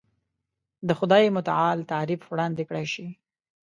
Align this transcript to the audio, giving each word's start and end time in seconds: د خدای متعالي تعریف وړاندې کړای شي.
د 0.87 0.89
خدای 0.99 1.25
متعالي 1.35 1.83
تعریف 1.93 2.21
وړاندې 2.27 2.63
کړای 2.69 2.85
شي. 2.93 3.07